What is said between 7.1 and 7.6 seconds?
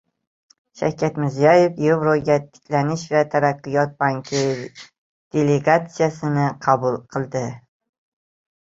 qildi